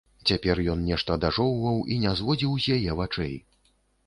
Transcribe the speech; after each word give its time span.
Цяпер 0.29 0.61
ён 0.73 0.79
нешта 0.91 1.17
дажоўваў 1.25 1.77
і 1.97 1.99
не 2.05 2.15
зводзіў 2.23 2.57
з 2.65 2.79
яе 2.79 2.97
вачэй. 3.05 3.39